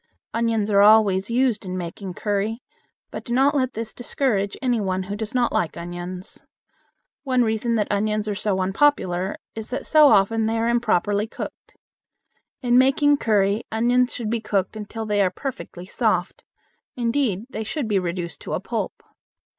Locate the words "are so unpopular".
8.27-9.35